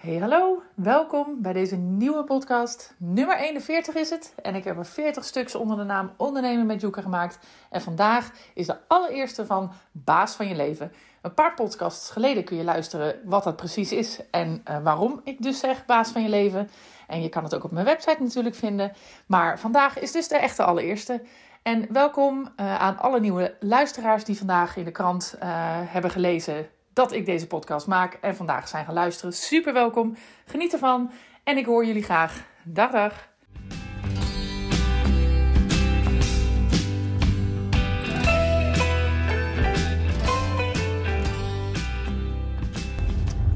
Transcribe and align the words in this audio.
Hey 0.00 0.16
hallo, 0.16 0.62
welkom 0.74 1.42
bij 1.42 1.52
deze 1.52 1.76
nieuwe 1.76 2.24
podcast. 2.24 2.94
Nummer 2.98 3.38
41 3.38 3.94
is 3.94 4.10
het 4.10 4.34
en 4.42 4.54
ik 4.54 4.64
heb 4.64 4.78
er 4.78 4.86
40 4.86 5.24
stuks 5.24 5.54
onder 5.54 5.76
de 5.76 5.82
naam 5.82 6.12
Ondernemen 6.16 6.66
met 6.66 6.80
Joeke 6.80 7.02
gemaakt. 7.02 7.38
En 7.70 7.80
vandaag 7.80 8.30
is 8.54 8.66
de 8.66 8.76
allereerste 8.88 9.46
van 9.46 9.72
Baas 9.92 10.34
van 10.34 10.48
je 10.48 10.54
leven. 10.54 10.92
Een 11.22 11.34
paar 11.34 11.54
podcasts 11.54 12.10
geleden 12.10 12.44
kun 12.44 12.56
je 12.56 12.64
luisteren 12.64 13.20
wat 13.24 13.44
dat 13.44 13.56
precies 13.56 13.92
is 13.92 14.20
en 14.30 14.62
uh, 14.70 14.82
waarom 14.82 15.20
ik 15.24 15.42
dus 15.42 15.58
zeg 15.58 15.86
Baas 15.86 16.10
van 16.10 16.22
je 16.22 16.28
leven. 16.28 16.70
En 17.06 17.22
je 17.22 17.28
kan 17.28 17.44
het 17.44 17.54
ook 17.54 17.64
op 17.64 17.70
mijn 17.70 17.86
website 17.86 18.22
natuurlijk 18.22 18.54
vinden. 18.54 18.92
Maar 19.26 19.58
vandaag 19.58 19.98
is 19.98 20.12
dus 20.12 20.28
de 20.28 20.36
echte 20.36 20.62
allereerste. 20.62 21.22
En 21.62 21.92
welkom 21.92 22.40
uh, 22.40 22.80
aan 22.80 22.98
alle 22.98 23.20
nieuwe 23.20 23.56
luisteraars 23.60 24.24
die 24.24 24.38
vandaag 24.38 24.76
in 24.76 24.84
de 24.84 24.90
krant 24.90 25.34
uh, 25.36 25.42
hebben 25.84 26.10
gelezen 26.10 26.68
dat 27.00 27.12
ik 27.12 27.26
deze 27.26 27.46
podcast 27.46 27.86
maak 27.86 28.18
en 28.20 28.36
vandaag 28.36 28.68
zijn 28.68 28.84
gaan 28.84 28.94
luisteren. 28.94 29.32
Super 29.32 29.72
welkom, 29.72 30.16
geniet 30.46 30.72
ervan 30.72 31.10
en 31.44 31.56
ik 31.56 31.66
hoor 31.66 31.86
jullie 31.86 32.02
graag. 32.02 32.44
Dag 32.64 32.90
dag! 32.90 33.28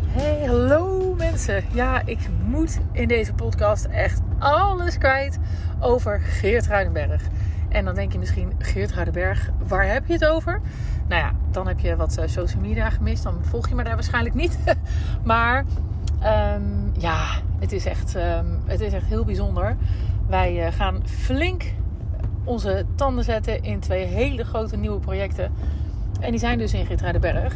Hey, 0.09 0.47
hallo 0.47 1.15
mensen. 1.15 1.65
Ja, 1.73 2.03
ik 2.07 2.19
moet 2.45 2.81
in 2.93 3.09
deze 3.09 3.35
podcast 3.35 3.85
echt 3.85 4.21
alles 4.39 4.99
kwijt 4.99 5.39
over 5.81 6.21
Geert 6.21 6.67
Ruidenberg. 6.67 7.23
En 7.69 7.85
dan 7.85 7.95
denk 7.95 8.13
je 8.13 8.19
misschien, 8.19 8.53
Geert 8.59 8.93
Ruidenberg, 8.93 9.51
waar 9.67 9.93
heb 9.93 10.07
je 10.07 10.13
het 10.13 10.25
over? 10.25 10.61
Nou 11.09 11.23
ja, 11.23 11.33
dan 11.51 11.67
heb 11.67 11.81
je 11.81 11.97
wat 11.97 12.13
social 12.27 12.63
media 12.63 12.91
gemist. 12.91 13.23
Dan 13.23 13.39
volg 13.43 13.69
je 13.69 13.75
me 13.75 13.85
daar 13.85 13.95
waarschijnlijk 13.95 14.35
niet. 14.35 14.59
maar 15.25 15.65
um, 16.25 16.93
ja, 16.99 17.27
het 17.59 17.73
is, 17.73 17.87
echt, 17.87 18.15
um, 18.15 18.63
het 18.65 18.81
is 18.81 18.93
echt 18.93 19.07
heel 19.07 19.25
bijzonder. 19.25 19.77
Wij 20.27 20.67
uh, 20.67 20.73
gaan 20.73 21.03
flink 21.07 21.65
onze 22.45 22.85
tanden 22.95 23.25
zetten 23.25 23.63
in 23.63 23.81
twee 23.81 24.05
hele 24.05 24.45
grote 24.45 24.77
nieuwe 24.77 25.01
projecten. 25.01 25.53
En 26.21 26.31
die 26.31 26.41
zijn 26.41 26.59
dus 26.59 26.75
in 26.75 26.87
Geertruidenberg. 26.87 27.55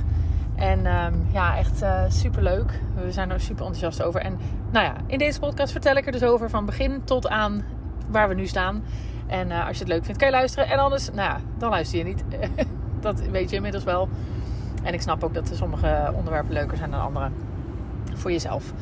En 0.55 0.87
um, 0.87 1.27
ja, 1.33 1.57
echt 1.57 1.83
uh, 1.83 2.03
super 2.09 2.43
leuk. 2.43 2.81
We 2.95 3.13
zijn 3.13 3.31
er 3.31 3.41
super 3.41 3.65
enthousiast 3.67 4.03
over. 4.03 4.21
En 4.21 4.39
nou 4.71 4.85
ja, 4.85 4.95
in 5.07 5.19
deze 5.19 5.41
podcast 5.41 5.73
vertel 5.73 5.97
ik 5.97 6.07
er 6.07 6.13
dus 6.13 6.23
over 6.23 6.51
van 6.51 6.67
begin 6.67 7.05
tot 7.05 7.29
aan 7.29 7.65
waar 8.09 8.29
we 8.29 8.35
nu 8.35 8.47
staan. 8.47 8.83
En 9.27 9.51
als 9.51 9.79
je 9.79 9.85
het 9.85 9.93
leuk 9.93 10.05
vindt, 10.05 10.19
kan 10.19 10.29
je 10.29 10.35
luisteren. 10.35 10.69
En 10.69 10.79
anders, 10.79 11.07
nou 11.07 11.31
ja, 11.31 11.41
dan 11.59 11.71
luister 11.71 11.99
je 11.99 12.05
niet. 12.05 12.25
dat 13.03 13.21
weet 13.21 13.51
je 13.51 13.57
inmiddels 13.57 13.85
wel. 13.85 14.09
En 14.83 14.95
ik 14.95 15.01
snap 15.01 15.25
ook 15.25 15.35
dat 15.35 15.51
sommige 15.55 16.13
onderwerpen 16.15 16.53
leuker 16.53 16.77
zijn 16.77 16.91
dan 16.91 17.01
andere. 17.01 17.31
Voor 18.15 18.33
jezelf. 18.33 18.73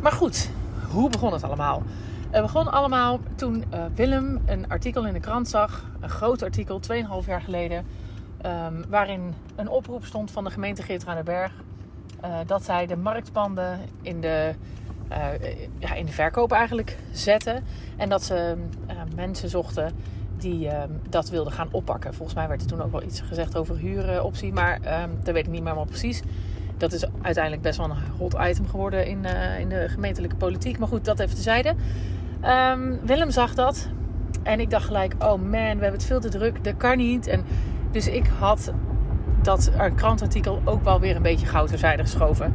Maar 0.00 0.12
goed, 0.12 0.50
hoe 0.90 1.10
begon 1.10 1.32
het 1.32 1.42
allemaal? 1.42 1.82
Het 2.30 2.42
begon 2.42 2.72
allemaal 2.72 3.20
toen 3.34 3.64
uh, 3.74 3.84
Willem 3.94 4.42
een 4.46 4.68
artikel 4.68 5.06
in 5.06 5.12
de 5.12 5.20
krant 5.20 5.48
zag. 5.48 5.84
Een 6.00 6.08
groot 6.08 6.42
artikel, 6.42 6.80
2,5 6.92 7.26
jaar 7.26 7.40
geleden. 7.40 7.86
Um, 8.46 8.84
waarin 8.88 9.34
een 9.56 9.68
oproep 9.68 10.04
stond 10.04 10.30
van 10.30 10.44
de 10.44 10.50
gemeente 10.50 10.82
Geertruidenberg. 10.82 11.52
Uh, 12.24 12.36
dat 12.46 12.64
zij 12.64 12.86
de 12.86 12.96
marktpanden 12.96 13.80
in 14.02 14.20
de, 14.20 14.54
uh, 15.10 15.16
ja, 15.78 15.94
in 15.94 16.06
de 16.06 16.12
verkoop 16.12 16.52
eigenlijk 16.52 16.98
zetten. 17.12 17.64
En 17.96 18.08
dat 18.08 18.22
ze 18.22 18.56
mensen 19.14 19.48
zochten 19.48 19.92
die 20.44 20.68
um, 20.68 21.00
dat 21.08 21.30
wilden 21.30 21.52
gaan 21.52 21.68
oppakken. 21.70 22.14
Volgens 22.14 22.36
mij 22.36 22.48
werd 22.48 22.60
er 22.60 22.66
toen 22.66 22.82
ook 22.82 22.92
wel 22.92 23.02
iets 23.02 23.20
gezegd 23.20 23.56
over 23.56 23.76
huuroptie, 23.76 24.52
maar 24.52 25.02
um, 25.02 25.10
dat 25.22 25.34
weet 25.34 25.46
ik 25.46 25.52
niet 25.52 25.62
meer 25.62 25.72
helemaal 25.72 25.84
precies. 25.84 26.22
Dat 26.76 26.92
is 26.92 27.04
uiteindelijk 27.22 27.62
best 27.62 27.78
wel 27.78 27.90
een 27.90 27.96
hot 28.18 28.36
item 28.40 28.68
geworden 28.68 29.06
in, 29.06 29.18
uh, 29.24 29.58
in 29.58 29.68
de 29.68 29.88
gemeentelijke 29.88 30.36
politiek. 30.36 30.78
Maar 30.78 30.88
goed, 30.88 31.04
dat 31.04 31.18
even 31.18 31.34
tezijde. 31.34 31.74
Um, 32.44 33.00
Willem 33.04 33.30
zag 33.30 33.54
dat. 33.54 33.88
En 34.42 34.60
ik 34.60 34.70
dacht 34.70 34.84
gelijk, 34.84 35.14
oh 35.18 35.28
man, 35.28 35.50
we 35.50 35.58
hebben 35.58 35.92
het 35.92 36.04
veel 36.04 36.20
te 36.20 36.28
druk. 36.28 36.64
Dat 36.64 36.76
kan 36.76 36.96
niet. 36.96 37.26
En 37.26 37.44
dus 37.90 38.06
ik 38.06 38.26
had 38.38 38.72
dat 39.42 39.70
krantartikel 39.94 40.60
ook 40.64 40.84
wel 40.84 41.00
weer 41.00 41.16
een 41.16 41.22
beetje 41.22 41.46
goud 41.46 41.68
terzijde 41.68 42.02
geschoven. 42.02 42.54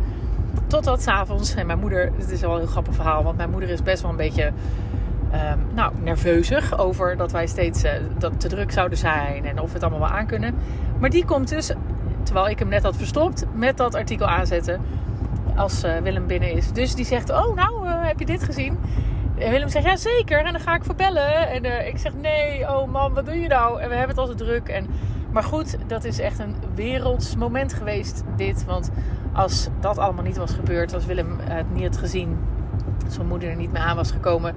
Totdat 0.68 1.02
s'avonds, 1.02 1.56
en 1.56 1.66
mijn 1.66 1.80
moeder, 1.80 2.12
het 2.18 2.32
is 2.32 2.42
wel 2.42 2.52
een 2.52 2.58
heel 2.58 2.68
grappig 2.68 2.96
verhaal, 2.96 3.24
want 3.24 3.38
mijn 3.38 3.50
moeder 3.50 3.70
is 3.70 3.84
best 3.84 4.02
wel 4.02 4.12
een 4.12 4.18
beetje 4.18 4.52
um, 5.34 5.60
nou, 5.74 5.94
nerveuzig 6.02 6.78
over 6.78 7.18
dat 7.18 7.32
wij 7.32 7.48
steeds 7.48 7.84
uh, 7.84 7.92
dat 8.18 8.40
te 8.40 8.48
druk 8.48 8.72
zouden 8.72 8.98
zijn 8.98 9.46
en 9.46 9.60
of 9.60 9.68
we 9.68 9.74
het 9.74 9.84
allemaal 9.84 10.10
wel 10.10 10.18
aankunnen. 10.18 10.56
Maar 11.00 11.10
die 11.10 11.26
komt 11.26 11.50
dus, 11.50 11.72
terwijl 12.24 12.50
ik 12.50 12.60
hem 12.60 12.68
net 12.68 12.84
had 12.84 12.98
verstopt, 12.98 13.46
met 13.54 13.78
dat 13.78 13.96
artikel 13.96 14.28
aanzetten 14.28 14.82
als 15.56 15.84
uh, 15.84 15.98
Willem 15.98 16.28
binnen 16.28 16.52
is. 16.52 16.72
Dus 16.72 16.96
die 16.96 17.06
zegt, 17.06 17.30
oh 17.30 17.56
nou, 17.56 17.86
uh, 17.86 18.08
heb 18.08 18.20
je 18.20 18.26
dit 18.26 18.44
gezien? 18.44 18.78
En 19.38 19.52
Willem 19.52 19.70
zegt, 19.70 19.86
ja 19.86 19.96
zeker, 19.96 20.46
en 20.46 20.52
dan 20.52 20.62
ga 20.62 20.76
ik 20.76 20.84
voor 20.84 20.96
bellen. 20.96 21.50
En 21.50 21.88
ik 21.88 21.98
zeg, 21.98 22.14
nee, 22.22 22.62
oh 22.70 22.92
man, 22.92 23.14
wat 23.14 23.26
doe 23.26 23.40
je 23.40 23.48
nou? 23.48 23.82
En 23.82 23.90
we 23.90 23.96
hebben 23.96 24.16
het 24.16 24.18
al 24.18 24.28
zo 24.28 24.36
druk. 24.36 24.68
En, 24.68 24.88
maar 25.32 25.44
goed, 25.44 25.78
dat 25.88 26.04
is 26.04 26.20
echt 26.20 26.40
een 26.40 26.56
werelds 26.76 27.36
moment 27.36 27.74
geweest, 27.74 28.24
dit. 28.36 28.66
Want 28.66 28.92
als 29.34 29.70
dat 29.80 29.98
allemaal 29.98 30.24
niet 30.24 30.38
was 30.38 30.54
gebeurd, 30.54 30.94
als 30.94 31.06
Willem 31.06 31.40
het 31.40 31.74
niet 31.74 31.84
had 31.84 31.98
gezien, 31.98 32.38
zijn 33.08 33.28
moeder 33.28 33.50
er 33.50 33.56
niet 33.56 33.72
meer 33.72 33.82
aan 33.82 33.96
was 33.96 34.12
gekomen, 34.12 34.56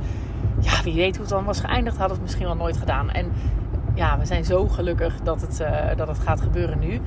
ja, 0.62 0.82
wie 0.82 0.94
weet 0.94 1.16
hoe 1.16 1.24
het 1.24 1.34
dan 1.34 1.44
was 1.44 1.60
geëindigd, 1.60 1.96
had 1.96 2.10
het 2.10 2.20
misschien 2.20 2.46
wel 2.46 2.56
nooit 2.56 2.76
gedaan. 2.76 3.10
En 3.10 3.32
ja, 3.94 4.18
we 4.18 4.24
zijn 4.24 4.44
zo 4.44 4.68
gelukkig 4.68 5.20
dat 5.20 5.40
het, 5.40 5.60
uh, 5.60 5.96
dat 5.96 6.08
het 6.08 6.18
gaat 6.18 6.40
gebeuren 6.40 6.78
nu. 6.78 7.00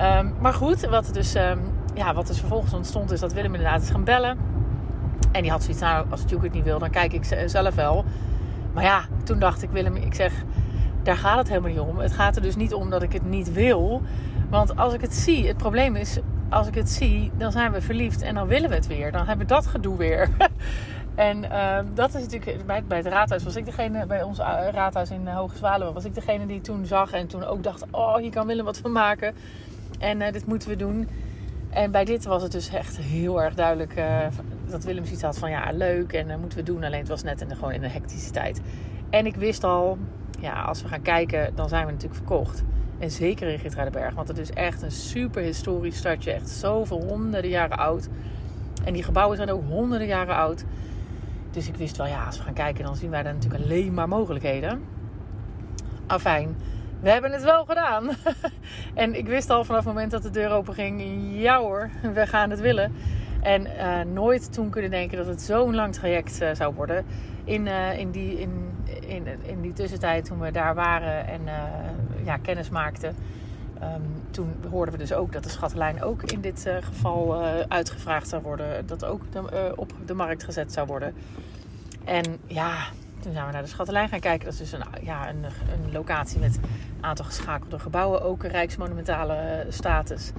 Um, 0.00 0.34
maar 0.40 0.54
goed, 0.54 0.80
wat 0.80 1.10
dus, 1.12 1.34
um, 1.34 1.60
ja, 1.94 2.14
wat 2.14 2.28
er 2.28 2.34
vervolgens 2.34 2.72
ontstond 2.72 3.10
is 3.10 3.20
dat 3.20 3.32
Willem 3.32 3.54
inderdaad 3.54 3.82
is 3.82 3.90
gaan 3.90 4.04
bellen. 4.04 4.38
En 5.32 5.42
die 5.42 5.50
had 5.50 5.62
zoiets, 5.62 5.80
nou, 5.80 6.06
als 6.10 6.26
Duke 6.26 6.44
het 6.44 6.52
niet 6.52 6.64
wil, 6.64 6.78
dan 6.78 6.90
kijk 6.90 7.12
ik 7.12 7.24
zelf 7.46 7.74
wel. 7.74 8.04
Maar 8.72 8.84
ja, 8.84 9.04
toen 9.24 9.38
dacht 9.38 9.62
ik, 9.62 9.70
Willem, 9.70 9.96
ik 9.96 10.14
zeg, 10.14 10.32
daar 11.02 11.16
gaat 11.16 11.38
het 11.38 11.48
helemaal 11.48 11.70
niet 11.70 11.80
om. 11.80 11.98
Het 11.98 12.12
gaat 12.12 12.36
er 12.36 12.42
dus 12.42 12.56
niet 12.56 12.74
om 12.74 12.90
dat 12.90 13.02
ik 13.02 13.12
het 13.12 13.28
niet 13.28 13.52
wil. 13.52 14.02
Want 14.50 14.76
als 14.76 14.94
ik 14.94 15.00
het 15.00 15.14
zie, 15.14 15.46
het 15.46 15.56
probleem 15.56 15.96
is, 15.96 16.18
als 16.48 16.66
ik 16.66 16.74
het 16.74 16.90
zie, 16.90 17.30
dan 17.36 17.52
zijn 17.52 17.72
we 17.72 17.80
verliefd 17.80 18.22
en 18.22 18.34
dan 18.34 18.46
willen 18.46 18.68
we 18.68 18.74
het 18.74 18.86
weer. 18.86 19.12
Dan 19.12 19.26
hebben 19.26 19.46
we 19.46 19.52
dat 19.52 19.66
gedoe 19.66 19.96
weer. 19.96 20.28
En 21.14 21.44
uh, 21.44 21.78
dat 21.94 22.14
is 22.14 22.22
natuurlijk, 22.22 22.66
bij, 22.66 22.84
bij, 22.84 22.98
het 22.98 23.06
raadhuis 23.06 23.44
was 23.44 23.56
ik 23.56 23.64
degene, 23.64 24.06
bij 24.06 24.22
ons 24.22 24.38
raadhuis 24.70 25.10
in 25.10 25.26
Hoge 25.28 25.56
Zwaluwe, 25.56 25.92
was 25.92 26.04
ik 26.04 26.14
degene 26.14 26.46
die 26.46 26.60
toen 26.60 26.86
zag 26.86 27.12
en 27.12 27.26
toen 27.26 27.44
ook 27.44 27.62
dacht, 27.62 27.84
oh 27.90 28.16
hier 28.16 28.30
kan 28.30 28.46
Willem 28.46 28.64
wat 28.64 28.78
van 28.78 28.92
maken. 28.92 29.34
En 29.98 30.20
uh, 30.20 30.32
dit 30.32 30.46
moeten 30.46 30.68
we 30.68 30.76
doen. 30.76 31.08
En 31.70 31.90
bij 31.90 32.04
dit 32.04 32.24
was 32.24 32.42
het 32.42 32.52
dus 32.52 32.68
echt 32.68 32.96
heel 32.96 33.42
erg 33.42 33.54
duidelijk 33.54 33.94
dat 34.70 34.84
Willem 34.84 35.04
zoiets 35.04 35.22
had 35.22 35.38
van 35.38 35.50
ja, 35.50 35.70
leuk 35.72 36.12
en 36.12 36.28
uh, 36.28 36.36
moeten 36.36 36.58
we 36.58 36.64
doen. 36.64 36.84
Alleen 36.84 36.98
het 37.00 37.08
was 37.08 37.22
net 37.22 37.40
in 37.40 37.48
de, 37.48 37.54
gewoon 37.54 37.72
in 37.72 37.84
een 37.84 37.90
hectische 37.90 38.30
tijd. 38.30 38.60
En 39.10 39.26
ik 39.26 39.36
wist 39.36 39.64
al, 39.64 39.98
ja, 40.40 40.62
als 40.62 40.82
we 40.82 40.88
gaan 40.88 41.02
kijken, 41.02 41.52
dan 41.54 41.68
zijn 41.68 41.86
we 41.86 41.92
natuurlijk 41.92 42.20
verkocht. 42.20 42.62
En 42.98 43.10
zeker 43.10 43.48
in 43.48 43.58
Geertruidenberg, 43.58 44.14
want 44.14 44.28
het 44.28 44.38
is 44.38 44.50
echt 44.50 44.82
een 44.82 44.90
super 44.90 45.42
historisch 45.42 45.96
stadje. 45.96 46.32
Echt 46.32 46.48
zoveel 46.48 47.02
honderden 47.02 47.50
jaren 47.50 47.78
oud. 47.78 48.08
En 48.84 48.92
die 48.92 49.02
gebouwen 49.02 49.36
zijn 49.36 49.50
ook 49.50 49.62
honderden 49.68 50.06
jaren 50.06 50.34
oud. 50.34 50.64
Dus 51.54 51.68
ik 51.68 51.76
wist 51.76 51.96
wel, 51.96 52.06
ja, 52.06 52.24
als 52.24 52.36
we 52.38 52.42
gaan 52.42 52.54
kijken, 52.54 52.84
dan 52.84 52.96
zien 52.96 53.10
wij 53.10 53.22
daar 53.22 53.34
natuurlijk 53.34 53.64
alleen 53.64 53.94
maar 53.94 54.08
mogelijkheden. 54.08 54.82
Afijn, 56.06 56.56
we 57.00 57.10
hebben 57.10 57.32
het 57.32 57.42
wel 57.42 57.64
gedaan. 57.64 58.10
en 58.94 59.14
ik 59.14 59.26
wist 59.26 59.50
al 59.50 59.64
vanaf 59.64 59.84
het 59.84 59.94
moment 59.94 60.10
dat 60.10 60.22
de 60.22 60.30
deur 60.30 60.50
open 60.50 60.74
ging, 60.74 61.02
ja 61.40 61.58
hoor, 61.58 61.90
we 62.14 62.26
gaan 62.26 62.50
het 62.50 62.60
willen. 62.60 62.92
En 63.42 63.66
uh, 63.66 64.00
nooit 64.00 64.52
toen 64.52 64.70
kunnen 64.70 64.90
denken 64.90 65.16
dat 65.16 65.26
het 65.26 65.42
zo'n 65.42 65.74
lang 65.74 65.94
traject 65.94 66.42
uh, 66.42 66.48
zou 66.52 66.74
worden. 66.74 67.04
In, 67.44 67.66
uh, 67.66 67.98
in, 67.98 68.10
die, 68.10 68.40
in, 68.40 68.70
in, 69.06 69.26
in 69.42 69.60
die 69.60 69.72
tussentijd 69.72 70.24
toen 70.24 70.40
we 70.40 70.50
daar 70.50 70.74
waren 70.74 71.26
en 71.26 71.40
ja, 72.24 72.36
kennis 72.36 72.70
maakten. 72.70 73.16
Um, 73.82 74.22
toen 74.30 74.54
hoorden 74.70 74.94
we 74.94 75.00
dus 75.00 75.12
ook 75.12 75.32
dat 75.32 75.42
de 75.42 75.48
schattenlijn 75.48 76.02
ook 76.02 76.22
in 76.22 76.40
dit 76.40 76.66
uh, 76.66 76.76
geval 76.80 77.40
uh, 77.40 77.60
uitgevraagd 77.68 78.28
zou 78.28 78.42
worden. 78.42 78.86
Dat 78.86 79.04
ook 79.04 79.32
de, 79.32 79.38
uh, 79.38 79.78
op 79.78 79.92
de 80.06 80.14
markt 80.14 80.44
gezet 80.44 80.72
zou 80.72 80.86
worden. 80.86 81.14
En 82.04 82.38
ja, 82.46 82.86
toen 83.20 83.32
zijn 83.32 83.46
we 83.46 83.52
naar 83.52 83.62
de 83.62 83.68
schattenlijn 83.68 84.08
gaan 84.08 84.20
kijken. 84.20 84.44
Dat 84.44 84.52
is 84.60 84.70
dus 84.70 84.72
een, 84.72 85.04
ja, 85.04 85.28
een, 85.28 85.44
een 85.44 85.92
locatie 85.92 86.38
met 86.38 86.56
een 86.56 87.04
aantal 87.04 87.24
geschakelde 87.24 87.78
gebouwen. 87.78 88.22
Ook 88.22 88.42
een 88.42 88.50
rijksmonumentale 88.50 89.66
status. 89.68 90.32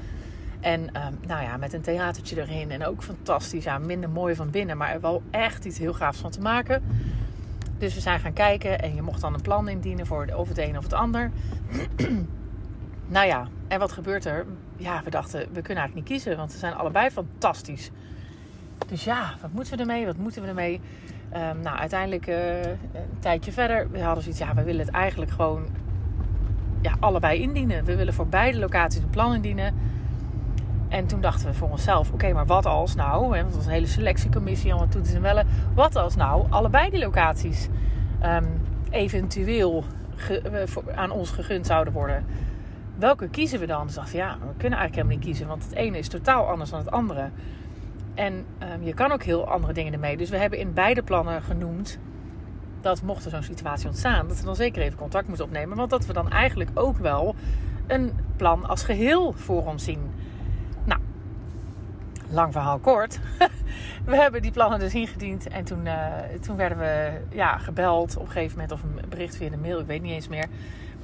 En 0.59 0.81
um, 0.81 1.17
nou 1.27 1.43
ja, 1.43 1.57
met 1.57 1.73
een 1.73 1.81
theatertje 1.81 2.41
erin. 2.41 2.71
En 2.71 2.85
ook 2.85 3.03
fantastisch. 3.03 3.63
Ja, 3.63 3.77
minder 3.77 4.09
mooi 4.09 4.35
van 4.35 4.49
binnen. 4.49 4.77
Maar 4.77 4.91
er 4.91 5.01
wel 5.01 5.21
echt 5.31 5.65
iets 5.65 5.77
heel 5.77 5.93
gaafs 5.93 6.19
van 6.19 6.31
te 6.31 6.41
maken. 6.41 6.83
Dus 7.77 7.93
we 7.93 7.99
zijn 7.99 8.19
gaan 8.19 8.33
kijken. 8.33 8.79
En 8.79 8.95
je 8.95 9.01
mocht 9.01 9.21
dan 9.21 9.33
een 9.33 9.41
plan 9.41 9.67
indienen 9.67 10.05
voor 10.05 10.27
of 10.35 10.47
het 10.47 10.57
een 10.57 10.77
of 10.77 10.83
het 10.83 10.93
ander. 10.93 11.31
Nou 13.07 13.27
ja, 13.27 13.47
en 13.67 13.79
wat 13.79 13.91
gebeurt 13.91 14.25
er? 14.25 14.45
Ja, 14.77 15.01
we 15.03 15.09
dachten, 15.09 15.39
we 15.39 15.61
kunnen 15.61 15.83
eigenlijk 15.83 15.95
niet 15.95 16.05
kiezen, 16.05 16.37
want 16.37 16.51
ze 16.51 16.57
zijn 16.57 16.73
allebei 16.73 17.09
fantastisch. 17.09 17.91
Dus 18.87 19.03
ja, 19.03 19.33
wat 19.41 19.51
moeten 19.51 19.73
we 19.73 19.79
ermee? 19.79 20.05
Wat 20.05 20.17
moeten 20.17 20.41
we 20.41 20.47
ermee? 20.47 20.81
Um, 21.33 21.61
nou, 21.61 21.77
uiteindelijk 21.77 22.27
uh, 22.27 22.61
een 22.61 23.19
tijdje 23.19 23.51
verder, 23.51 23.91
we 23.91 24.01
hadden 24.01 24.23
zoiets, 24.23 24.41
ja, 24.41 24.53
we 24.53 24.63
willen 24.63 24.85
het 24.85 24.95
eigenlijk 24.95 25.31
gewoon 25.31 25.65
ja, 26.81 26.95
allebei 26.99 27.41
indienen. 27.41 27.85
We 27.85 27.95
willen 27.95 28.13
voor 28.13 28.27
beide 28.27 28.59
locaties 28.59 29.01
een 29.01 29.09
plan 29.09 29.33
indienen. 29.33 29.73
En 30.89 31.05
toen 31.05 31.21
dachten 31.21 31.47
we 31.47 31.53
voor 31.53 31.69
onszelf, 31.69 32.11
oké, 32.11 32.33
maar 32.33 32.45
wat 32.45 32.65
als 32.65 32.95
nou, 32.95 33.23
hè, 33.23 33.41
want 33.41 33.45
het 33.45 33.55
was 33.55 33.65
een 33.65 33.71
hele 33.71 33.87
selectiecommissie 33.87 34.71
allemaal 34.71 34.89
toetsen 34.89 35.15
en 35.15 35.21
wellen. 35.21 35.47
Wat 35.73 35.95
als 35.95 36.15
nou 36.15 36.45
allebei 36.49 36.89
die 36.89 36.99
locaties 36.99 37.67
ehm, 38.19 38.45
eventueel 38.89 39.83
aan 40.95 41.11
ons 41.11 41.29
gegund 41.29 41.65
zouden 41.65 41.93
worden? 41.93 42.25
Welke 42.97 43.29
kiezen 43.29 43.59
we 43.59 43.65
dan? 43.65 43.89
Dachten 43.93 44.17
ja, 44.17 44.37
we 44.39 44.57
kunnen 44.57 44.79
eigenlijk 44.79 44.95
helemaal 44.95 45.15
niet 45.15 45.25
kiezen, 45.25 45.47
want 45.47 45.63
het 45.63 45.73
ene 45.73 45.97
is 45.97 46.07
totaal 46.07 46.47
anders 46.47 46.69
dan 46.69 46.79
het 46.79 46.91
andere. 46.91 47.29
En 48.13 48.45
ehm, 48.57 48.83
je 48.83 48.93
kan 48.93 49.11
ook 49.11 49.23
heel 49.23 49.49
andere 49.49 49.73
dingen 49.73 49.93
ermee. 49.93 50.17
Dus 50.17 50.29
we 50.29 50.37
hebben 50.37 50.59
in 50.59 50.73
beide 50.73 51.03
plannen 51.03 51.41
genoemd 51.41 51.99
dat 52.81 53.01
mocht 53.01 53.25
er 53.25 53.31
zo'n 53.31 53.43
situatie 53.43 53.87
ontstaan, 53.87 54.27
dat 54.27 54.39
we 54.39 54.45
dan 54.45 54.55
zeker 54.55 54.81
even 54.81 54.97
contact 54.97 55.27
moeten 55.27 55.45
opnemen. 55.45 55.77
Want 55.77 55.89
dat 55.89 56.05
we 56.05 56.13
dan 56.13 56.29
eigenlijk 56.29 56.69
ook 56.73 56.97
wel 56.97 57.35
een 57.87 58.11
plan 58.35 58.65
als 58.65 58.83
geheel 58.83 59.33
voor 59.33 59.65
ons 59.65 59.83
zien. 59.83 60.11
Nou, 60.83 60.99
lang 62.29 62.51
verhaal 62.51 62.79
kort. 62.79 63.19
we 64.05 64.15
hebben 64.15 64.41
die 64.41 64.51
plannen 64.51 64.79
dus 64.79 64.93
ingediend. 64.93 65.47
En 65.47 65.63
toen, 65.63 65.85
uh, 65.85 66.07
toen 66.41 66.55
werden 66.55 66.77
we 66.77 67.21
ja, 67.29 67.57
gebeld 67.57 68.17
op 68.17 68.25
een 68.25 68.31
gegeven 68.31 68.51
moment. 68.59 68.71
Of 68.71 68.83
een 68.83 69.09
bericht 69.09 69.37
via 69.37 69.49
de 69.49 69.57
mail, 69.57 69.79
ik 69.79 69.87
weet 69.87 70.01
niet 70.01 70.11
eens 70.11 70.27
meer. 70.27 70.47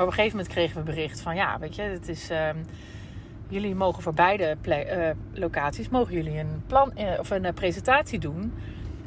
Maar 0.02 0.10
op 0.10 0.18
een 0.18 0.24
gegeven 0.24 0.44
moment 0.44 0.56
kregen 0.56 0.78
we 0.78 0.92
bericht 0.92 1.22
van 1.22 1.36
ja, 1.36 1.60
weet 1.60 1.76
je, 1.76 1.82
het 1.82 2.08
is. 2.08 2.32
Uh, 2.32 2.50
jullie 3.48 3.76
mogen 3.76 4.04
voor 4.04 4.14
beide 4.14 4.58
uh, 4.66 5.10
locaties 5.34 5.90
mogen 5.90 6.14
jullie 6.14 6.40
een 6.40 6.64
plan 6.68 6.92
uh, 6.98 7.20
of 7.20 7.30
een 7.30 7.54
presentatie 7.54 8.20
doen 8.20 8.54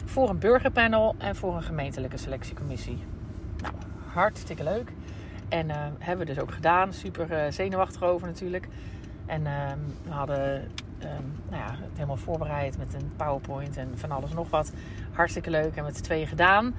voor 0.05 0.29
een 0.29 0.39
burgerpanel 0.39 1.15
en 1.19 1.37
voor 1.37 1.57
een 1.57 1.63
gemeentelijke 1.63 2.17
selectiecommissie. 2.17 2.99
Nou, 3.63 3.75
hartstikke 4.13 4.63
leuk. 4.63 4.93
En 5.49 5.71
hebben 5.99 6.27
we 6.27 6.33
dus 6.35 6.43
ook 6.43 6.53
gedaan. 6.53 6.93
Super 6.93 7.53
zenuwachtig 7.53 8.03
over 8.03 8.27
natuurlijk. 8.27 8.69
En 9.27 9.41
uh, 9.41 9.73
we 10.03 10.11
hadden 10.11 10.71
ehm, 10.99 11.23
nou 11.51 11.63
ja, 11.63 11.71
het 11.71 11.93
helemaal 11.95 12.17
voorbereid 12.17 12.79
met 12.79 12.95
een 12.95 13.13
PowerPoint 13.17 13.77
en 13.77 13.89
van 13.95 14.11
alles 14.11 14.33
nog 14.33 14.51
wat. 14.51 14.73
Hartstikke 15.13 15.51
leuk 15.51 15.77
en 15.77 15.85
met 15.85 15.97
z'n 15.97 16.03
tweeën 16.03 16.27
gedaan. 16.27 16.75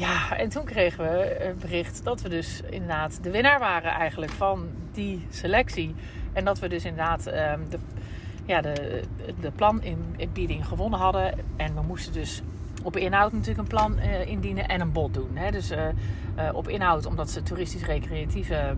Ja, 0.00 0.36
en 0.36 0.48
toen 0.48 0.64
kregen 0.64 1.04
we 1.04 1.44
een 1.44 1.58
bericht 1.58 2.04
dat 2.04 2.22
we 2.22 2.28
dus 2.28 2.60
inderdaad 2.70 3.22
de 3.22 3.30
winnaar 3.30 3.58
waren 3.58 3.90
eigenlijk 3.90 4.32
van 4.32 4.68
die 4.92 5.26
selectie. 5.30 5.94
En 6.32 6.44
dat 6.44 6.58
we 6.58 6.68
dus 6.68 6.84
inderdaad 6.84 7.26
ehm, 7.26 7.60
de, 7.68 7.78
ja, 8.44 8.60
de, 8.60 9.02
de 9.40 9.52
gewonnen 10.64 10.98
hadden. 10.98 11.38
En 11.56 11.74
we 11.74 11.82
moesten 11.82 12.12
dus 12.12 12.42
op 12.82 12.96
inhoud 12.96 13.32
natuurlijk 13.32 13.58
een 13.58 13.66
plan 13.66 13.98
uh, 13.98 14.26
indienen 14.26 14.68
en 14.68 14.80
een 14.80 14.92
bod 14.92 15.14
doen. 15.14 15.36
Hè. 15.36 15.50
Dus 15.50 15.70
uh, 15.70 15.78
uh, 16.38 16.48
op 16.52 16.68
inhoud 16.68 17.06
omdat 17.06 17.30
ze 17.30 17.42
toeristisch-recreatieve 17.42 18.76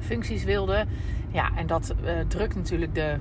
functies 0.00 0.44
wilden. 0.44 0.88
Ja, 1.30 1.50
en 1.56 1.66
dat 1.66 1.94
drukt 2.28 2.54
natuurlijk 2.54 2.94
de, 2.94 3.16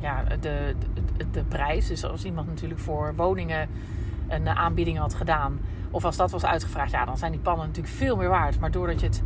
ja, 0.00 0.24
de, 0.24 0.74
de, 1.16 1.30
de, 1.30 1.44
prijs. 1.44 1.86
Dus 1.86 2.04
als 2.04 2.24
iemand 2.24 2.48
natuurlijk 2.48 2.80
voor 2.80 3.14
woningen 3.16 3.68
een 4.34 4.48
aanbieding 4.48 4.98
had 4.98 5.14
gedaan... 5.14 5.60
of 5.90 6.04
als 6.04 6.16
dat 6.16 6.30
was 6.30 6.44
uitgevraagd, 6.44 6.90
ja, 6.90 7.04
dan 7.04 7.18
zijn 7.18 7.32
die 7.32 7.40
pannen 7.40 7.66
natuurlijk 7.66 7.94
veel 7.94 8.16
meer 8.16 8.28
waard. 8.28 8.60
Maar 8.60 8.70
doordat 8.70 9.00
je 9.00 9.06
het 9.06 9.22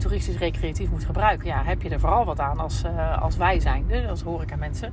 toeristisch-recreatief 0.00 0.90
moet 0.90 1.04
gebruiken... 1.04 1.46
ja, 1.46 1.62
heb 1.64 1.82
je 1.82 1.88
er 1.88 2.00
vooral 2.00 2.24
wat 2.24 2.40
aan 2.40 2.58
als, 2.58 2.82
als 3.20 3.36
wij 3.36 3.60
zijn, 3.60 3.84
als 4.08 4.22
horeca 4.22 4.56
mensen... 4.56 4.92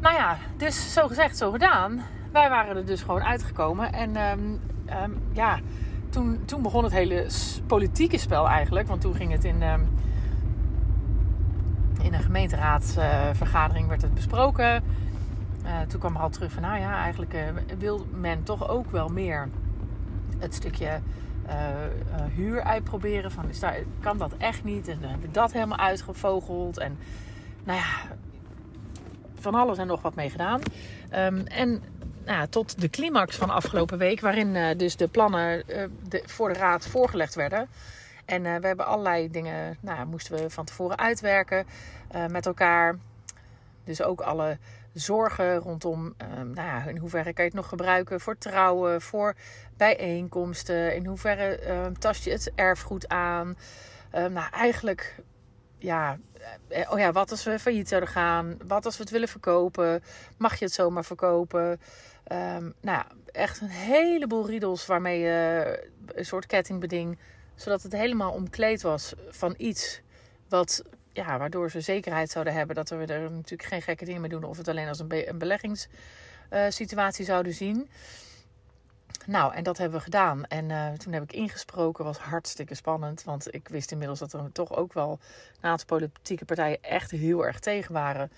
Nou 0.00 0.14
ja, 0.14 0.36
dus 0.56 0.92
zo 0.92 1.06
gezegd, 1.06 1.36
zo 1.36 1.50
gedaan 1.50 2.02
wij 2.36 2.48
waren 2.48 2.76
er 2.76 2.86
dus 2.86 3.02
gewoon 3.02 3.22
uitgekomen. 3.22 3.92
En 3.92 4.16
ehm, 4.16 4.40
ehm, 4.84 5.10
ja, 5.32 5.58
toen, 6.10 6.40
toen 6.44 6.62
begon 6.62 6.84
het 6.84 6.92
hele 6.92 7.26
politieke 7.66 8.18
spel 8.18 8.48
eigenlijk. 8.48 8.88
Want 8.88 9.00
toen 9.00 9.14
ging 9.14 9.32
het 9.32 9.44
in, 9.44 9.62
um, 9.62 9.88
in 12.02 12.14
een 12.14 12.22
gemeenteraadsvergadering 12.22 13.88
werd 13.88 14.02
het 14.02 14.14
besproken. 14.14 14.82
Uh, 15.66 15.80
toen 15.80 16.00
kwam 16.00 16.16
er 16.16 16.22
al 16.22 16.30
terug 16.30 16.52
van, 16.52 16.62
nou 16.62 16.80
ja, 16.80 17.02
eigenlijk 17.02 17.34
uh, 17.34 17.40
wil 17.78 18.06
men 18.12 18.42
toch 18.42 18.68
ook 18.68 18.90
wel 18.90 19.08
meer 19.08 19.48
het 20.38 20.54
stukje 20.54 21.00
uh, 21.46 21.52
huur 22.34 22.62
uitproberen. 22.62 23.30
Van, 23.30 23.48
is 23.48 23.60
daar, 23.60 23.78
kan 24.00 24.18
dat 24.18 24.32
echt 24.38 24.64
niet? 24.64 24.88
En 24.88 25.00
dan 25.00 25.10
hebben 25.10 25.26
we 25.26 25.32
dat 25.34 25.52
helemaal 25.52 25.78
uitgevogeld. 25.78 26.78
En 26.78 26.98
nou 27.64 27.78
ja, 27.78 28.16
van 29.34 29.54
alles 29.54 29.78
en 29.78 29.86
nog 29.86 30.02
wat 30.02 30.14
mee 30.14 30.30
gedaan. 30.30 30.60
en 31.44 31.82
nou, 32.24 32.48
tot 32.48 32.80
de 32.80 32.90
climax 32.90 33.36
van 33.36 33.50
afgelopen 33.50 33.98
week, 33.98 34.20
waarin 34.20 34.78
dus 34.78 34.96
de 34.96 35.08
plannen 35.08 35.62
de, 36.08 36.22
voor 36.26 36.52
de 36.52 36.58
raad 36.58 36.86
voorgelegd 36.86 37.34
werden. 37.34 37.68
En 38.24 38.42
we 38.42 38.66
hebben 38.66 38.86
allerlei 38.86 39.30
dingen, 39.30 39.76
nou, 39.80 40.06
moesten 40.06 40.36
we 40.36 40.50
van 40.50 40.64
tevoren 40.64 40.98
uitwerken 40.98 41.66
met 42.30 42.46
elkaar. 42.46 42.96
Dus 43.84 44.02
ook 44.02 44.20
alle 44.20 44.58
zorgen 44.98 45.56
rondom, 45.56 46.14
ehm, 46.16 46.50
nou 46.50 46.68
ja, 46.68 46.84
in 46.84 46.96
hoeverre 46.96 47.32
kan 47.32 47.44
je 47.44 47.50
het 47.50 47.60
nog 47.60 47.68
gebruiken 47.68 48.20
voor 48.20 48.38
trouwen, 48.38 49.02
voor 49.02 49.34
bijeenkomsten. 49.76 50.94
In 50.94 51.06
hoeverre 51.06 51.58
ehm, 51.58 51.92
tast 51.92 52.24
je 52.24 52.30
het 52.30 52.52
erfgoed 52.54 53.08
aan. 53.08 53.56
Ehm, 54.10 54.32
nou, 54.32 54.50
eigenlijk 54.50 55.22
ja, 55.78 56.18
oh 56.90 56.98
ja, 56.98 57.12
wat 57.12 57.30
als 57.30 57.44
we 57.44 57.58
failliet 57.58 57.88
zouden 57.88 58.10
gaan? 58.10 58.56
Wat 58.66 58.84
als 58.84 58.96
we 58.96 59.02
het 59.02 59.12
willen 59.12 59.28
verkopen? 59.28 60.02
Mag 60.38 60.58
je 60.58 60.64
het 60.64 60.74
zomaar 60.74 61.04
verkopen? 61.04 61.80
Um, 62.32 62.74
nou 62.80 63.04
echt 63.32 63.60
een 63.60 63.68
heleboel 63.68 64.46
riedels 64.46 64.86
waarmee 64.86 65.20
je 65.20 65.90
een 66.06 66.24
soort 66.24 66.46
kettingbeding, 66.46 67.18
zodat 67.54 67.82
het 67.82 67.92
helemaal 67.92 68.32
omkleed 68.32 68.82
was 68.82 69.14
van 69.28 69.54
iets 69.56 70.00
wat, 70.48 70.82
ja, 71.16 71.38
waardoor 71.38 71.70
ze 71.70 71.80
zekerheid 71.80 72.30
zouden 72.30 72.54
hebben 72.54 72.76
dat 72.76 72.88
we 72.88 73.06
er 73.06 73.30
natuurlijk 73.30 73.68
geen 73.68 73.82
gekke 73.82 74.04
dingen 74.04 74.20
mee 74.20 74.30
doen 74.30 74.44
of 74.44 74.56
het 74.56 74.68
alleen 74.68 74.88
als 74.88 74.98
een, 74.98 75.08
be 75.08 75.28
een 75.28 75.38
beleggingssituatie 75.38 77.24
zouden 77.24 77.54
zien. 77.54 77.88
Nou, 79.26 79.54
en 79.54 79.62
dat 79.62 79.78
hebben 79.78 79.98
we 79.98 80.04
gedaan. 80.04 80.44
En 80.44 80.70
uh, 80.70 80.92
toen 80.92 81.12
heb 81.12 81.22
ik 81.22 81.32
ingesproken, 81.32 82.04
was 82.04 82.18
hartstikke 82.18 82.74
spannend. 82.74 83.24
Want 83.24 83.54
ik 83.54 83.68
wist 83.68 83.92
inmiddels 83.92 84.18
dat 84.18 84.32
er 84.32 84.52
toch 84.52 84.76
ook 84.76 84.92
wel 84.92 85.18
politieke 85.86 86.44
partijen 86.44 86.82
echt 86.82 87.10
heel 87.10 87.46
erg 87.46 87.58
tegen 87.58 87.92
waren 87.92 88.30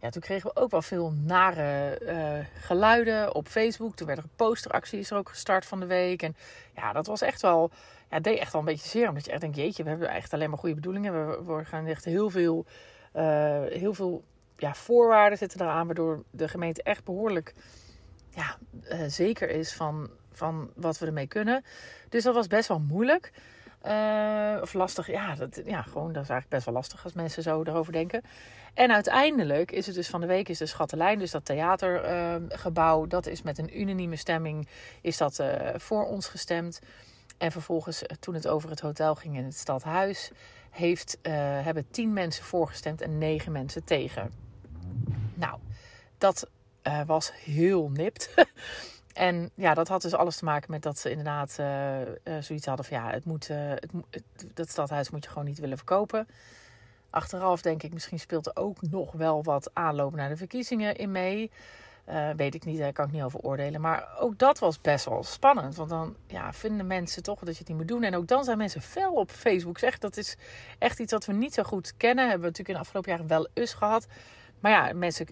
ja, 0.00 0.10
toen 0.10 0.22
kregen 0.22 0.50
we 0.54 0.60
ook 0.60 0.70
wel 0.70 0.82
veel 0.82 1.12
nare 1.12 1.98
uh, 2.02 2.46
geluiden 2.64 3.34
op 3.34 3.48
Facebook. 3.48 3.96
Toen 3.96 4.06
werden 4.06 4.24
er 4.24 4.30
posteracties 4.36 5.10
er 5.10 5.16
ook 5.16 5.28
gestart 5.28 5.66
van 5.66 5.80
de 5.80 5.86
week. 5.86 6.22
En 6.22 6.36
ja, 6.74 6.92
dat 6.92 7.06
was 7.06 7.20
echt 7.20 7.42
wel, 7.42 7.70
ja, 8.10 8.20
deed 8.20 8.38
echt 8.38 8.52
wel 8.52 8.60
een 8.60 8.66
beetje 8.66 8.88
zeer. 8.88 9.08
Omdat 9.08 9.24
je 9.24 9.30
echt 9.30 9.40
denkt, 9.40 9.56
jeetje, 9.56 9.82
we 9.82 9.88
hebben 9.88 10.08
echt 10.08 10.32
alleen 10.32 10.50
maar 10.50 10.58
goede 10.58 10.74
bedoelingen. 10.74 11.12
We, 11.12 11.54
we 11.54 11.64
gaan 11.64 11.86
echt 11.86 12.04
heel 12.04 12.30
veel, 12.30 12.66
uh, 13.16 13.22
heel 13.68 13.94
veel 13.94 14.24
ja, 14.56 14.74
voorwaarden 14.74 15.38
zitten 15.38 15.60
eraan. 15.60 15.86
Waardoor 15.86 16.24
de 16.30 16.48
gemeente 16.48 16.82
echt 16.82 17.04
behoorlijk 17.04 17.54
ja, 18.30 18.56
uh, 18.92 19.04
zeker 19.06 19.50
is 19.50 19.72
van, 19.72 20.10
van 20.32 20.70
wat 20.74 20.98
we 20.98 21.06
ermee 21.06 21.26
kunnen. 21.26 21.64
Dus 22.08 22.24
dat 22.24 22.34
was 22.34 22.46
best 22.46 22.68
wel 22.68 22.80
moeilijk. 22.80 23.32
Uh, 23.86 24.58
of 24.60 24.72
lastig, 24.72 25.06
ja, 25.06 25.34
dat, 25.34 25.62
ja, 25.64 25.82
gewoon 25.82 26.12
dat 26.12 26.22
is 26.22 26.28
eigenlijk 26.28 26.48
best 26.48 26.64
wel 26.64 26.74
lastig 26.74 27.04
als 27.04 27.12
mensen 27.12 27.42
zo 27.42 27.62
erover 27.62 27.92
denken. 27.92 28.22
En 28.74 28.92
uiteindelijk 28.92 29.72
is 29.72 29.86
het 29.86 29.94
dus 29.94 30.08
van 30.08 30.20
de 30.20 30.26
week 30.26 30.48
is 30.48 30.58
de 30.58 30.66
Schattelijn, 30.66 31.18
dus 31.18 31.30
dat 31.30 31.44
theatergebouw, 31.44 33.06
dat 33.06 33.26
is 33.26 33.42
met 33.42 33.58
een 33.58 33.80
unanieme 33.80 34.16
stemming 34.16 34.68
is 35.00 35.16
dat 35.16 35.42
voor 35.76 36.06
ons 36.06 36.26
gestemd. 36.26 36.80
En 37.40 37.52
vervolgens, 37.52 38.02
eh, 38.02 38.16
toen 38.16 38.34
het 38.34 38.48
over 38.48 38.70
het 38.70 38.80
hotel 38.80 39.14
ging 39.14 39.36
in 39.36 39.44
het 39.44 39.56
stadhuis, 39.56 40.30
heeft, 40.70 41.18
hebben 41.22 41.90
tien 41.90 42.12
mensen 42.12 42.44
voorgestemd 42.44 43.00
en 43.00 43.18
negen 43.18 43.52
mensen 43.52 43.84
tegen. 43.84 44.32
Nou, 45.34 45.58
dat 46.18 46.50
was 47.06 47.32
heel 47.44 47.88
nipt. 47.88 48.34
En 49.12 49.50
ja, 49.54 49.74
dat 49.74 49.88
had 49.88 50.02
dus 50.02 50.14
alles 50.14 50.36
te 50.36 50.44
maken 50.44 50.70
met 50.70 50.82
dat 50.82 50.98
ze 50.98 51.10
inderdaad 51.10 51.56
uh, 51.60 52.00
uh, 52.00 52.06
zoiets 52.40 52.66
hadden 52.66 52.84
van 52.84 52.96
ja, 52.96 53.10
het 53.10 53.24
moet, 53.24 53.48
uh, 53.48 53.72
het, 54.10 54.24
dat 54.54 54.68
stadhuis 54.68 55.10
moet 55.10 55.24
je 55.24 55.30
gewoon 55.30 55.44
niet 55.44 55.58
willen 55.58 55.76
verkopen. 55.76 56.28
Achteraf 57.10 57.62
denk 57.62 57.82
ik, 57.82 57.92
misschien 57.92 58.18
speelt 58.18 58.46
er 58.46 58.56
ook 58.56 58.82
nog 58.82 59.12
wel 59.12 59.42
wat 59.42 59.70
aanloop 59.72 60.14
naar 60.14 60.28
de 60.28 60.36
verkiezingen 60.36 60.96
in 60.96 61.10
mee. 61.10 61.50
Weet 62.36 62.54
ik 62.54 62.64
niet, 62.64 62.78
daar 62.78 62.92
kan 62.92 63.06
ik 63.06 63.12
niet 63.12 63.22
over 63.22 63.40
oordelen. 63.40 63.80
Maar 63.80 64.08
ook 64.18 64.38
dat 64.38 64.58
was 64.58 64.80
best 64.80 65.04
wel 65.04 65.22
spannend. 65.22 65.76
Want 65.76 65.88
dan 65.88 66.16
ja, 66.26 66.52
vinden 66.52 66.86
mensen 66.86 67.22
toch 67.22 67.38
dat 67.38 67.52
je 67.52 67.58
het 67.58 67.68
niet 67.68 67.76
moet 67.76 67.88
doen. 67.88 68.02
En 68.02 68.16
ook 68.16 68.26
dan 68.26 68.44
zijn 68.44 68.58
mensen 68.58 68.82
fel 68.82 69.12
op 69.12 69.30
Facebook. 69.30 69.78
Zeg, 69.78 69.98
dat 69.98 70.16
is 70.16 70.36
echt 70.78 71.00
iets 71.00 71.12
wat 71.12 71.24
we 71.24 71.32
niet 71.32 71.54
zo 71.54 71.62
goed 71.62 71.96
kennen. 71.96 72.24
Hebben 72.28 72.40
we 72.40 72.46
natuurlijk 72.46 72.68
in 72.68 72.74
de 72.74 72.80
afgelopen 72.80 73.10
jaren 73.10 73.26
wel 73.26 73.48
eens 73.54 73.74
gehad. 73.74 74.06
Maar 74.60 74.72
ja, 74.72 74.92
mensen 74.94 75.26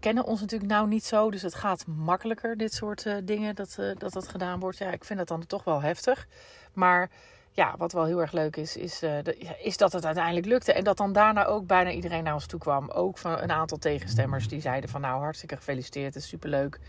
kennen 0.00 0.24
ons 0.24 0.40
natuurlijk 0.40 0.70
nou 0.70 0.88
niet 0.88 1.04
zo. 1.04 1.30
Dus 1.30 1.42
het 1.42 1.54
gaat 1.54 1.86
makkelijker, 1.86 2.56
dit 2.56 2.74
soort 2.74 3.04
uh, 3.04 3.16
dingen, 3.24 3.54
dat, 3.54 3.76
dat 3.98 4.12
dat 4.12 4.28
gedaan 4.28 4.60
wordt. 4.60 4.78
Ja, 4.78 4.90
ik 4.90 5.04
vind 5.04 5.18
dat 5.18 5.28
dan 5.28 5.46
toch 5.46 5.64
wel 5.64 5.82
heftig. 5.82 6.26
Maar 6.72 7.10
ja, 7.56 7.74
wat 7.76 7.92
wel 7.92 8.04
heel 8.04 8.20
erg 8.20 8.32
leuk 8.32 8.56
is, 8.56 8.76
is, 8.76 8.98
de, 8.98 9.56
is 9.62 9.76
dat 9.76 9.92
het 9.92 10.04
uiteindelijk 10.04 10.46
lukte. 10.46 10.72
En 10.72 10.84
dat 10.84 10.96
dan 10.96 11.12
daarna 11.12 11.44
ook 11.44 11.66
bijna 11.66 11.90
iedereen 11.90 12.24
naar 12.24 12.34
ons 12.34 12.46
toe 12.46 12.60
kwam. 12.60 12.90
Ook 12.90 13.18
van 13.18 13.38
een 13.38 13.50
aantal 13.50 13.78
tegenstemmers 13.78 14.48
die 14.48 14.60
zeiden 14.60 14.90
van 14.90 15.00
nou, 15.00 15.20
hartstikke 15.20 15.56
gefeliciteerd, 15.56 16.14
het 16.14 16.22
is 16.22 16.28
superleuk. 16.28 16.80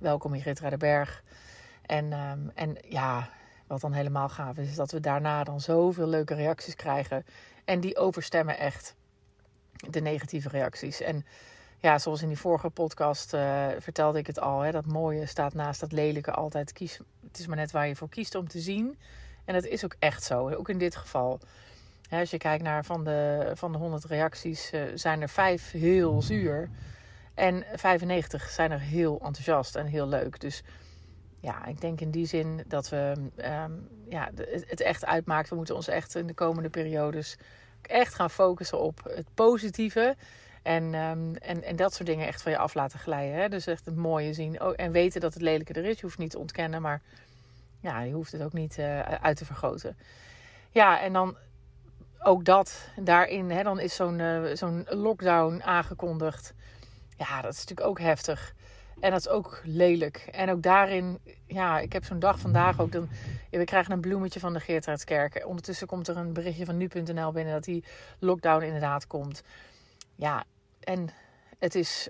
Welkom 0.00 0.34
in 0.34 0.40
Ritra 0.40 0.70
de 0.70 0.76
Berg. 0.76 1.22
En, 1.86 2.12
um, 2.12 2.50
en 2.54 2.76
ja, 2.88 3.28
wat 3.66 3.80
dan 3.80 3.92
helemaal 3.92 4.28
gaaf 4.28 4.56
is, 4.56 4.68
is 4.68 4.74
dat 4.74 4.90
we 4.90 5.00
daarna 5.00 5.44
dan 5.44 5.60
zoveel 5.60 6.06
leuke 6.06 6.34
reacties 6.34 6.76
krijgen. 6.76 7.24
En 7.64 7.80
die 7.80 7.96
overstemmen 7.96 8.58
echt 8.58 8.94
de 9.72 10.00
negatieve 10.00 10.48
reacties. 10.48 11.00
En 11.00 11.26
ja, 11.78 11.98
zoals 11.98 12.22
in 12.22 12.28
die 12.28 12.38
vorige 12.38 12.70
podcast 12.70 13.34
uh, 13.34 13.66
vertelde 13.78 14.18
ik 14.18 14.26
het 14.26 14.40
al. 14.40 14.60
Hè, 14.60 14.70
dat 14.70 14.86
mooie 14.86 15.26
staat 15.26 15.54
naast 15.54 15.80
dat 15.80 15.92
lelijke 15.92 16.32
altijd. 16.32 16.72
Kies, 16.72 17.00
het 17.26 17.38
is 17.38 17.46
maar 17.46 17.56
net 17.56 17.70
waar 17.70 17.88
je 17.88 17.96
voor 17.96 18.08
kiest 18.08 18.34
om 18.34 18.48
te 18.48 18.60
zien. 18.60 18.98
En 19.44 19.54
dat 19.54 19.64
is 19.64 19.84
ook 19.84 19.94
echt 19.98 20.22
zo. 20.22 20.50
Ook 20.50 20.68
in 20.68 20.78
dit 20.78 20.96
geval. 20.96 21.40
Als 22.10 22.30
je 22.30 22.38
kijkt 22.38 22.62
naar 22.62 22.84
van 22.84 23.04
de, 23.04 23.50
van 23.54 23.72
de 23.72 23.78
100 23.78 24.04
reacties, 24.04 24.72
uh, 24.72 24.82
zijn 24.94 25.20
er 25.22 25.28
vijf 25.28 25.70
heel 25.70 26.22
zuur. 26.22 26.70
En 27.34 27.64
95 27.74 28.50
zijn 28.50 28.70
er 28.70 28.80
heel 28.80 29.20
enthousiast 29.22 29.76
en 29.76 29.86
heel 29.86 30.08
leuk. 30.08 30.40
Dus 30.40 30.62
ja, 31.40 31.66
ik 31.66 31.80
denk 31.80 32.00
in 32.00 32.10
die 32.10 32.26
zin 32.26 32.64
dat 32.66 32.88
we 32.88 33.12
um, 33.36 33.88
ja, 34.08 34.30
het 34.66 34.80
echt 34.80 35.04
uitmaakt. 35.04 35.48
We 35.48 35.56
moeten 35.56 35.74
ons 35.74 35.88
echt 35.88 36.14
in 36.14 36.26
de 36.26 36.34
komende 36.34 36.68
periodes 36.68 37.36
echt 37.82 38.14
gaan 38.14 38.30
focussen 38.30 38.80
op 38.80 39.00
het 39.04 39.26
positieve. 39.34 40.16
En, 40.62 40.94
um, 40.94 41.34
en, 41.34 41.62
en 41.62 41.76
dat 41.76 41.94
soort 41.94 42.08
dingen 42.08 42.26
echt 42.26 42.42
van 42.42 42.52
je 42.52 42.58
af 42.58 42.74
laten 42.74 42.98
glijden. 42.98 43.40
Hè? 43.40 43.48
Dus 43.48 43.66
echt 43.66 43.84
het 43.84 43.96
mooie 43.96 44.32
zien. 44.32 44.62
Oh, 44.62 44.72
en 44.76 44.92
weten 44.92 45.20
dat 45.20 45.34
het 45.34 45.42
lelijke 45.42 45.72
er 45.72 45.84
is. 45.84 45.96
Je 45.96 46.06
hoeft 46.06 46.18
niet 46.18 46.30
te 46.30 46.38
ontkennen, 46.38 46.82
maar 46.82 47.02
ja, 47.80 48.00
je 48.00 48.12
hoeft 48.12 48.32
het 48.32 48.42
ook 48.42 48.52
niet 48.52 48.78
uh, 48.78 49.00
uit 49.00 49.36
te 49.36 49.44
vergroten. 49.44 49.96
Ja, 50.70 51.00
en 51.00 51.12
dan 51.12 51.36
ook 52.22 52.44
dat 52.44 52.88
daarin. 52.96 53.50
Hè, 53.50 53.62
dan 53.62 53.80
is 53.80 53.94
zo'n 53.94 54.18
uh, 54.18 54.54
zo'n 54.54 54.86
lockdown 54.88 55.62
aangekondigd. 55.62 56.54
Ja, 57.16 57.40
dat 57.40 57.52
is 57.52 57.58
natuurlijk 57.58 57.88
ook 57.88 58.00
heftig. 58.00 58.54
En 59.00 59.10
dat 59.10 59.20
is 59.20 59.28
ook 59.28 59.60
lelijk. 59.64 60.28
En 60.30 60.50
ook 60.50 60.62
daarin, 60.62 61.18
ja, 61.46 61.78
ik 61.78 61.92
heb 61.92 62.04
zo'n 62.04 62.18
dag 62.18 62.38
vandaag 62.38 62.80
ook. 62.80 62.92
Dan, 62.92 63.08
we 63.50 63.64
krijgen 63.64 63.92
een 63.92 64.00
bloemetje 64.00 64.40
van 64.40 64.52
de 64.52 64.60
Geertruidskerk. 64.60 65.46
Ondertussen 65.46 65.86
komt 65.86 66.08
er 66.08 66.16
een 66.16 66.32
berichtje 66.32 66.64
van 66.64 66.76
nu.nl 66.76 67.32
binnen 67.32 67.52
dat 67.52 67.64
die 67.64 67.84
lockdown 68.18 68.64
inderdaad 68.64 69.06
komt. 69.06 69.42
Ja, 70.14 70.44
en 70.80 71.08
het 71.58 71.74
is, 71.74 72.08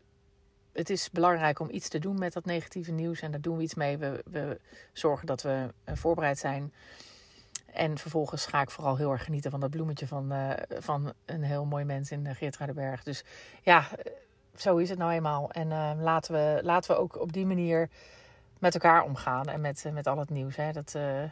het 0.72 0.90
is 0.90 1.10
belangrijk 1.10 1.60
om 1.60 1.70
iets 1.70 1.88
te 1.88 1.98
doen 1.98 2.18
met 2.18 2.32
dat 2.32 2.44
negatieve 2.44 2.92
nieuws. 2.92 3.20
En 3.20 3.30
daar 3.30 3.40
doen 3.40 3.56
we 3.56 3.62
iets 3.62 3.74
mee. 3.74 3.98
We, 3.98 4.22
we 4.30 4.60
zorgen 4.92 5.26
dat 5.26 5.42
we 5.42 5.66
eh, 5.84 5.94
voorbereid 5.96 6.38
zijn. 6.38 6.72
En 7.72 7.98
vervolgens 7.98 8.46
ga 8.46 8.60
ik 8.60 8.70
vooral 8.70 8.96
heel 8.96 9.12
erg 9.12 9.24
genieten 9.24 9.50
van 9.50 9.60
dat 9.60 9.70
bloemetje 9.70 10.06
van, 10.06 10.32
uh, 10.32 10.50
van 10.68 11.12
een 11.24 11.42
heel 11.42 11.64
mooi 11.64 11.84
mens 11.84 12.10
in 12.10 12.34
Geertruidenberg. 12.34 13.02
Dus 13.02 13.24
ja, 13.62 13.88
zo 14.56 14.76
is 14.76 14.88
het 14.88 14.98
nou 14.98 15.12
eenmaal. 15.12 15.50
En 15.50 15.68
laten, 16.00 16.34
we, 16.34 16.60
laten 16.62 16.90
we 16.90 17.00
ook 17.00 17.20
op 17.20 17.32
die 17.32 17.46
manier 17.46 17.88
met 18.58 18.74
elkaar 18.74 19.04
omgaan. 19.04 19.46
En 19.46 19.60
met, 19.60 19.84
met 19.92 20.06
al 20.06 20.18
het 20.18 20.30
nieuws. 20.30 20.56
Hè. 20.56 20.72
Dat, 20.72 20.94
uh, 20.96 21.22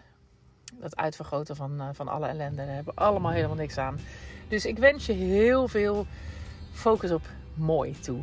dat 0.72 0.96
uitvergroten 0.96 1.56
van, 1.56 1.94
van 1.94 2.08
alle 2.08 2.26
ellende. 2.26 2.56
Daar 2.56 2.74
hebben 2.74 2.94
we 2.94 3.00
allemaal 3.00 3.32
helemaal 3.32 3.56
niks 3.56 3.78
aan. 3.78 3.98
Dus 4.48 4.66
ik 4.66 4.78
wens 4.78 5.06
je 5.06 5.12
heel 5.12 5.68
veel 5.68 6.06
focus 6.72 7.10
op 7.10 7.22
mooi 7.54 8.00
toe. 8.00 8.22